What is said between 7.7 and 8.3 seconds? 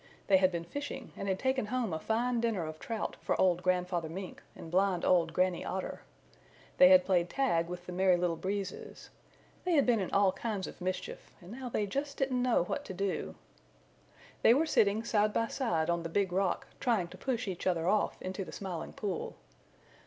the Merry